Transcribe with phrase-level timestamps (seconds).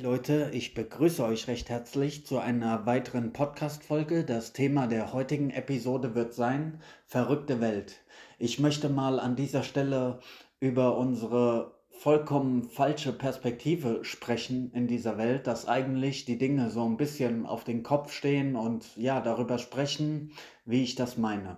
[0.00, 4.22] Leute, ich begrüße euch recht herzlich zu einer weiteren Podcast-Folge.
[4.22, 7.96] Das Thema der heutigen Episode wird sein Verrückte Welt.
[8.38, 10.20] Ich möchte mal an dieser Stelle
[10.60, 16.96] über unsere vollkommen falsche Perspektive sprechen in dieser Welt, dass eigentlich die Dinge so ein
[16.96, 20.30] bisschen auf den Kopf stehen und ja, darüber sprechen,
[20.64, 21.56] wie ich das meine.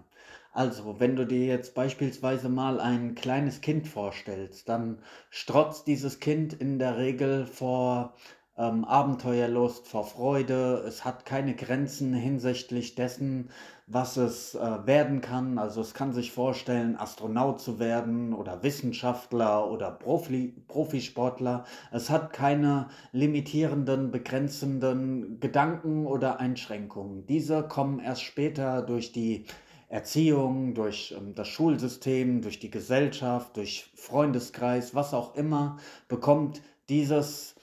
[0.52, 4.98] Also, wenn du dir jetzt beispielsweise mal ein kleines Kind vorstellst, dann
[5.30, 8.14] strotzt dieses Kind in der Regel vor
[8.59, 10.82] ähm, Abenteuerlust, vor Freude.
[10.86, 13.50] Es hat keine Grenzen hinsichtlich dessen,
[13.86, 15.56] was es äh, werden kann.
[15.56, 21.64] Also es kann sich vorstellen, Astronaut zu werden oder Wissenschaftler oder Profi, Profisportler.
[21.92, 27.24] Es hat keine limitierenden, begrenzenden Gedanken oder Einschränkungen.
[27.26, 29.46] Diese kommen erst später durch die
[29.91, 37.57] Erziehung, durch ähm, das Schulsystem, durch die Gesellschaft, durch Freundeskreis, was auch immer, bekommt dieses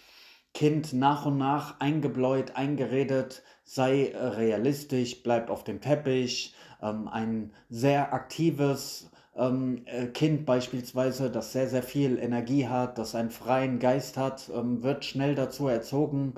[0.53, 6.53] Kind nach und nach eingebläut, eingeredet, sei äh, realistisch, bleib auf dem Teppich.
[6.81, 13.15] Ähm, ein sehr aktives ähm, äh, Kind beispielsweise, das sehr, sehr viel Energie hat, das
[13.15, 16.33] einen freien Geist hat, wird schnell dazu erzogen,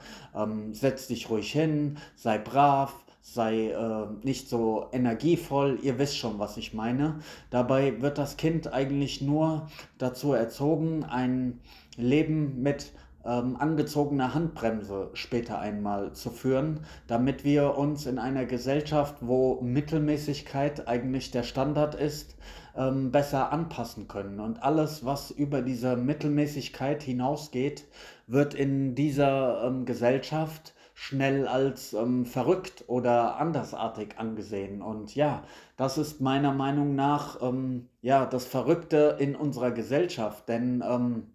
[0.71, 2.93] setz dich ruhig hin, sei brav,
[3.33, 7.19] sei äh, nicht so energievoll, ihr wisst schon, was ich meine.
[7.49, 11.59] Dabei wird das Kind eigentlich nur dazu erzogen, ein
[11.97, 12.91] Leben mit
[13.25, 20.87] ähm, angezogener Handbremse später einmal zu führen, damit wir uns in einer Gesellschaft, wo Mittelmäßigkeit
[20.87, 22.37] eigentlich der Standard ist,
[22.75, 24.39] ähm, besser anpassen können.
[24.39, 27.85] Und alles, was über diese Mittelmäßigkeit hinausgeht,
[28.27, 34.81] wird in dieser ähm, Gesellschaft schnell als ähm, verrückt oder andersartig angesehen.
[34.81, 35.43] Und ja,
[35.77, 40.49] das ist meiner Meinung nach ähm, ja das Verrückte in unserer Gesellschaft.
[40.49, 41.27] Denn ähm,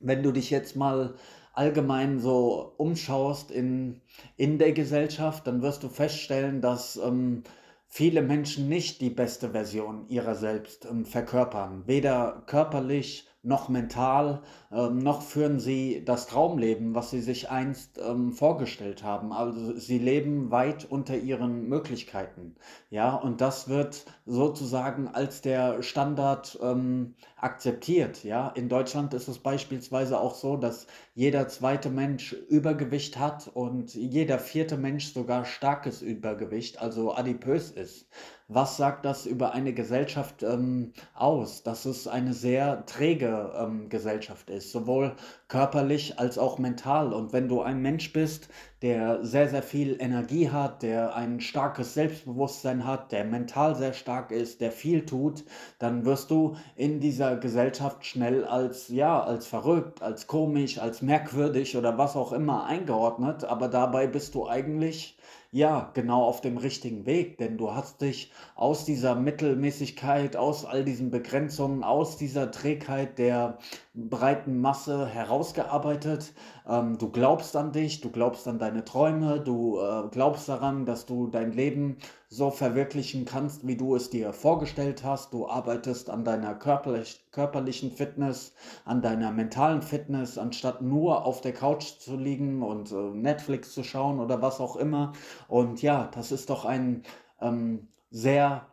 [0.00, 1.14] wenn du dich jetzt mal
[1.52, 4.00] allgemein so umschaust in,
[4.36, 7.44] in der Gesellschaft, dann wirst du feststellen, dass ähm,
[7.86, 11.84] viele Menschen nicht die beste Version ihrer selbst ähm, verkörpern.
[11.86, 14.42] Weder körperlich noch mental,
[14.72, 19.32] ähm, noch führen sie das Traumleben, was sie sich einst ähm, vorgestellt haben.
[19.32, 22.56] Also sie leben weit unter ihren Möglichkeiten.
[22.90, 28.24] Ja, und das wird sozusagen als der Standard ähm, akzeptiert.
[28.24, 33.94] Ja, in Deutschland ist es beispielsweise auch so, dass jeder zweite Mensch Übergewicht hat und
[33.94, 38.08] jeder vierte Mensch sogar starkes Übergewicht, also adipös ist.
[38.48, 41.64] Was sagt das über eine Gesellschaft ähm, aus?
[41.64, 45.16] Dass es eine sehr träge ähm, Gesellschaft ist, sowohl
[45.48, 47.12] körperlich als auch mental.
[47.12, 48.48] Und wenn du ein Mensch bist,
[48.82, 54.30] der sehr, sehr viel Energie hat, der ein starkes Selbstbewusstsein hat, der mental sehr stark
[54.30, 55.42] ist, der viel tut,
[55.80, 61.76] dann wirst du in dieser Gesellschaft schnell als, ja, als verrückt, als komisch, als merkwürdig
[61.76, 63.42] oder was auch immer eingeordnet.
[63.42, 65.18] Aber dabei bist du eigentlich
[65.56, 70.84] ja, genau auf dem richtigen Weg, denn du hast dich aus dieser Mittelmäßigkeit, aus all
[70.84, 73.56] diesen Begrenzungen, aus dieser Trägheit der
[73.94, 76.34] breiten Masse herausgearbeitet.
[76.68, 81.06] Ähm, du glaubst an dich, du glaubst an deine Träume, du äh, glaubst daran, dass
[81.06, 85.32] du dein Leben so verwirklichen kannst, wie du es dir vorgestellt hast.
[85.32, 88.52] Du arbeitest an deiner körperlich, körperlichen Fitness,
[88.84, 93.84] an deiner mentalen Fitness, anstatt nur auf der Couch zu liegen und äh, Netflix zu
[93.84, 95.12] schauen oder was auch immer.
[95.48, 97.04] Und ja, das ist doch ein
[97.40, 98.66] ähm, sehr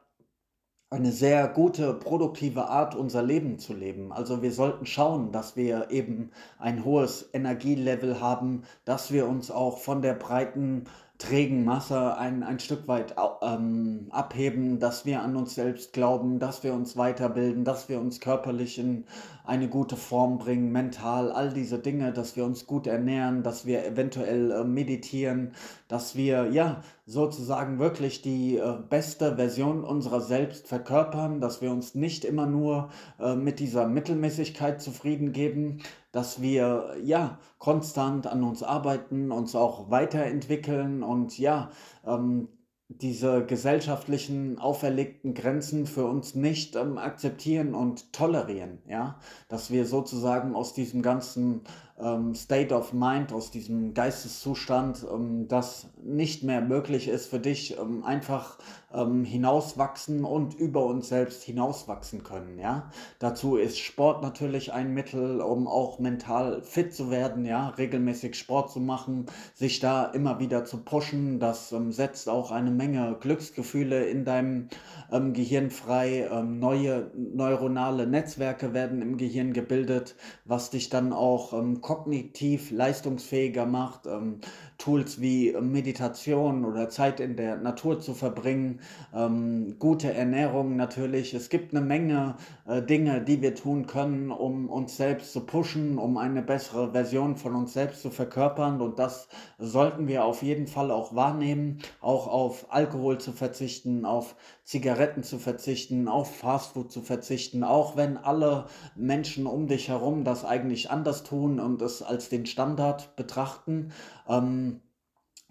[0.93, 4.11] eine sehr gute, produktive Art, unser Leben zu leben.
[4.13, 9.79] Also wir sollten schauen, dass wir eben ein hohes Energielevel haben, dass wir uns auch
[9.79, 10.85] von der breiten
[11.19, 16.63] trägen Masse ein, ein Stück weit ähm, abheben, dass wir an uns selbst glauben, dass
[16.63, 19.05] wir uns weiterbilden, dass wir uns körperlich in
[19.45, 23.85] eine gute Form bringen, mental, all diese Dinge, dass wir uns gut ernähren, dass wir
[23.85, 25.53] eventuell äh, meditieren,
[25.87, 31.93] dass wir ja sozusagen wirklich die äh, beste Version unserer selbst verkörpern, dass wir uns
[31.93, 32.89] nicht immer nur
[33.19, 35.79] äh, mit dieser Mittelmäßigkeit zufrieden geben,
[36.13, 41.71] dass wir ja konstant an uns arbeiten, uns auch weiterentwickeln und ja,
[42.05, 42.47] ähm,
[42.89, 50.55] diese gesellschaftlichen auferlegten Grenzen für uns nicht ähm, akzeptieren und tolerieren, ja, dass wir sozusagen
[50.55, 51.61] aus diesem ganzen
[51.99, 57.77] ähm, State of Mind, aus diesem Geisteszustand, ähm, das nicht mehr möglich ist für dich,
[57.79, 58.59] ähm, einfach
[58.93, 62.59] ähm, hinauswachsen und über uns selbst hinauswachsen können.
[62.59, 62.91] Ja?
[63.19, 67.69] Dazu ist Sport natürlich ein Mittel, um auch mental fit zu werden, ja?
[67.69, 71.39] regelmäßig Sport zu machen, sich da immer wieder zu pushen.
[71.39, 74.69] Das ähm, setzt auch eine Menge Glücksgefühle in deinem
[75.11, 76.29] ähm, Gehirn frei.
[76.31, 83.65] Ähm, neue neuronale Netzwerke werden im Gehirn gebildet, was dich dann auch ähm, kognitiv leistungsfähiger
[83.65, 84.07] macht.
[84.07, 84.39] Ähm,
[84.77, 88.81] Tools wie Meditation oder Zeit in der Natur zu verbringen,
[89.13, 91.33] ähm, gute Ernährung natürlich.
[91.33, 92.35] Es gibt eine Menge
[92.67, 97.35] äh, Dinge, die wir tun können, um uns selbst zu pushen, um eine bessere Version
[97.35, 98.81] von uns selbst zu verkörpern.
[98.81, 99.27] Und das
[99.57, 105.39] sollten wir auf jeden Fall auch wahrnehmen, auch auf Alkohol zu verzichten, auf Zigaretten zu
[105.39, 108.65] verzichten, auf Fastfood zu verzichten, auch wenn alle
[108.95, 113.91] Menschen um dich herum das eigentlich anders tun und es als den Standard betrachten.
[114.27, 114.81] Ähm,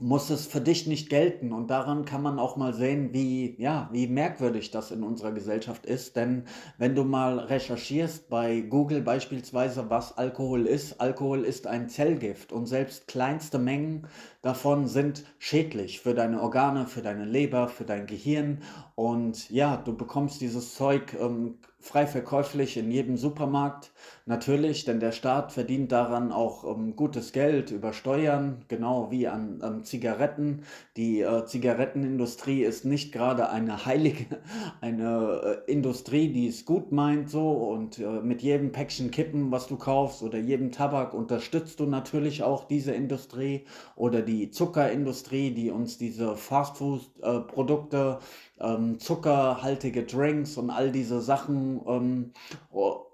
[0.03, 1.53] muss es für dich nicht gelten.
[1.53, 5.87] Und daran kann man auch mal sehen, wie, ja, wie merkwürdig das in unserer Gesellschaft
[5.87, 6.17] ist.
[6.17, 6.45] Denn
[6.77, 12.67] wenn du mal recherchierst bei Google beispielsweise, was Alkohol ist, Alkohol ist ein Zellgift und
[12.67, 14.07] selbst kleinste Mengen
[14.43, 18.63] davon sind schädlich für deine Organe, für deine Leber, für dein Gehirn.
[18.97, 23.91] Und ja, du bekommst dieses Zeug ähm, frei verkäuflich in jedem Supermarkt.
[24.25, 29.61] Natürlich, denn der Staat verdient daran auch ähm, gutes Geld über Steuern, genau wie an,
[29.63, 30.63] an Zigaretten.
[30.97, 34.27] Die äh, Zigarettenindustrie ist nicht gerade eine heilige,
[34.81, 39.67] eine äh, Industrie, die es gut meint so und äh, mit jedem Päckchen Kippen, was
[39.67, 43.65] du kaufst oder jedem Tabak unterstützt du natürlich auch diese Industrie
[43.97, 51.81] oder die Zuckerindustrie, die uns diese Fastfood-Produkte äh, ähm, zuckerhaltige Drinks und all diese Sachen
[51.87, 52.33] ähm,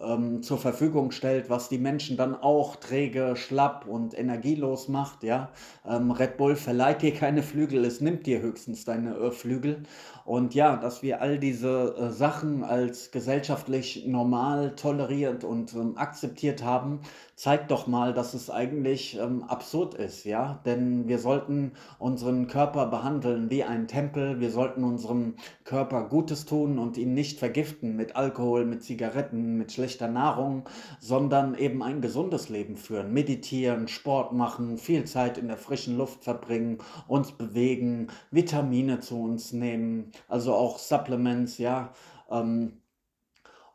[0.00, 5.22] ähm, zur Verfügung stellt, was die Menschen dann auch träge, schlapp und energielos macht.
[5.22, 5.50] Ja?
[5.86, 9.82] Ähm, Red Bull verleiht dir keine Flügel, es nimmt dir höchstens deine äh, Flügel.
[10.24, 16.62] Und ja, dass wir all diese äh, Sachen als gesellschaftlich normal toleriert und ähm, akzeptiert
[16.62, 17.00] haben,
[17.38, 20.60] zeigt doch mal, dass es eigentlich ähm, absurd ist, ja?
[20.66, 21.70] Denn wir sollten
[22.00, 27.38] unseren Körper behandeln wie ein Tempel, wir sollten unserem Körper Gutes tun und ihn nicht
[27.38, 30.68] vergiften mit Alkohol, mit Zigaretten, mit schlechter Nahrung,
[30.98, 36.24] sondern eben ein gesundes Leben führen, meditieren, Sport machen, viel Zeit in der frischen Luft
[36.24, 41.92] verbringen, uns bewegen, Vitamine zu uns nehmen, also auch Supplements, ja.
[42.30, 42.82] Ähm,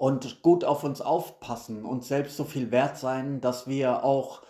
[0.03, 4.41] und gut auf uns aufpassen und selbst so viel wert sein, dass wir auch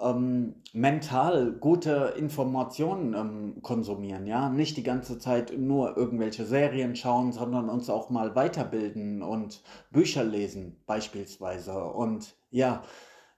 [0.00, 7.32] ähm, mental gute Informationen ähm, konsumieren, ja, nicht die ganze Zeit nur irgendwelche Serien schauen,
[7.32, 11.86] sondern uns auch mal weiterbilden und Bücher lesen beispielsweise.
[11.86, 12.84] Und ja,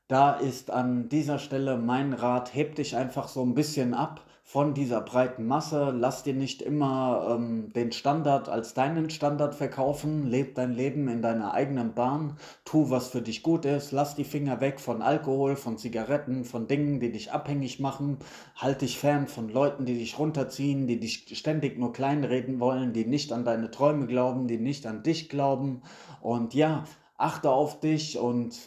[0.08, 4.74] da ist an dieser Stelle mein Rat, heb dich einfach so ein bisschen ab von
[4.74, 5.94] dieser breiten Masse.
[5.96, 10.26] Lass dir nicht immer ähm, den Standard als deinen Standard verkaufen.
[10.26, 12.36] Leb dein Leben in deiner eigenen Bahn.
[12.64, 13.92] Tu, was für dich gut ist.
[13.92, 18.18] Lass die Finger weg von Alkohol, von Zigaretten, von Dingen, die dich abhängig machen.
[18.56, 23.06] Halt dich fern von Leuten, die dich runterziehen, die dich ständig nur kleinreden wollen, die
[23.06, 25.82] nicht an deine Träume glauben, die nicht an dich glauben.
[26.20, 26.84] Und ja,
[27.16, 28.58] achte auf dich und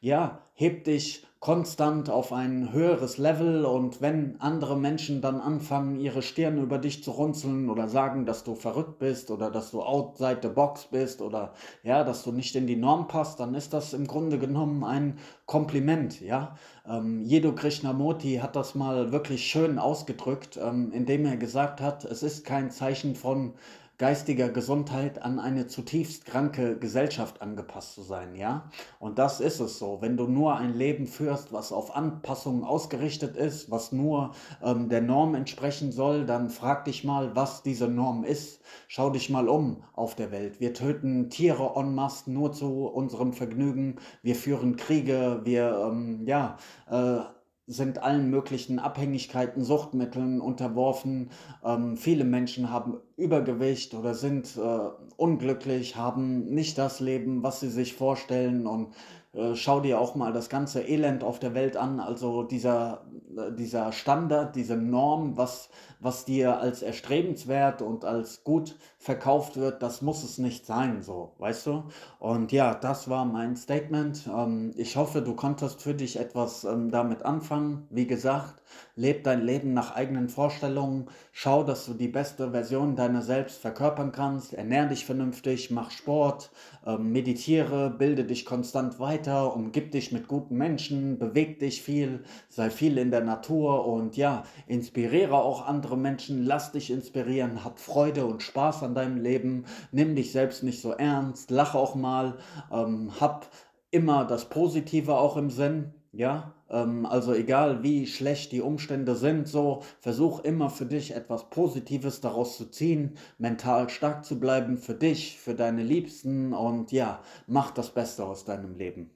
[0.00, 6.22] ja, heb dich konstant auf ein höheres Level und wenn andere Menschen dann anfangen, ihre
[6.22, 10.38] Stirn über dich zu runzeln oder sagen, dass du verrückt bist oder dass du outside
[10.40, 11.52] the box bist oder
[11.82, 15.18] ja, dass du nicht in die Norm passt, dann ist das im Grunde genommen ein
[15.44, 16.56] Kompliment, ja.
[16.88, 22.22] Ähm, Jedo Krishnamurti hat das mal wirklich schön ausgedrückt, ähm, indem er gesagt hat, es
[22.22, 23.52] ist kein Zeichen von
[23.98, 28.70] geistiger Gesundheit an eine zutiefst kranke Gesellschaft angepasst zu sein, ja?
[28.98, 29.98] Und das ist es so.
[30.00, 34.32] Wenn du nur ein Leben führst, was auf Anpassungen ausgerichtet ist, was nur
[34.62, 38.60] ähm, der Norm entsprechen soll, dann frag dich mal, was diese Norm ist.
[38.88, 40.60] Schau dich mal um auf der Welt.
[40.60, 43.96] Wir töten Tiere en masse nur zu unserem Vergnügen.
[44.22, 45.40] Wir führen Kriege.
[45.44, 46.56] Wir, ähm, ja,
[46.90, 47.20] äh,
[47.66, 51.30] sind allen möglichen Abhängigkeiten, Suchtmitteln unterworfen.
[51.64, 57.70] Ähm, viele Menschen haben Übergewicht oder sind äh, unglücklich, haben nicht das Leben, was sie
[57.70, 58.88] sich vorstellen und
[59.34, 63.04] äh, schau dir auch mal das ganze Elend auf der Welt an, also dieser,
[63.36, 69.82] äh, dieser Standard, diese Norm, was, was dir als erstrebenswert und als gut verkauft wird,
[69.82, 71.84] das muss es nicht sein, so, weißt du?
[72.20, 74.28] Und ja, das war mein Statement.
[74.32, 77.86] Ähm, ich hoffe, du konntest für dich etwas ähm, damit anfangen.
[77.90, 78.62] Wie gesagt,
[78.96, 84.12] leb dein Leben nach eigenen Vorstellungen, schau, dass du die beste Version deiner selbst verkörpern
[84.12, 86.50] kannst, ernähr dich vernünftig, mach Sport,
[86.86, 92.24] ähm, meditiere, bilde dich konstant weiter weiter, umgib dich mit guten Menschen, beweg dich viel,
[92.50, 97.78] sei viel in der Natur und ja, inspiriere auch andere Menschen, lass dich inspirieren, hab
[97.78, 102.36] Freude und Spaß an deinem Leben, nimm dich selbst nicht so ernst, lach auch mal,
[102.70, 103.48] ähm, hab
[103.90, 109.48] immer das Positive auch im Sinn, ja, ähm, also egal wie schlecht die Umstände sind,
[109.48, 114.94] so versuch immer für dich etwas Positives daraus zu ziehen, mental stark zu bleiben für
[114.94, 119.13] dich, für deine Liebsten und ja, mach das Beste aus deinem Leben.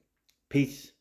[0.49, 0.91] Peace.